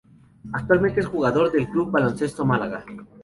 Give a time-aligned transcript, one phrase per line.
[0.51, 2.83] Actualmente es jugador del Club Baloncesto Málaga.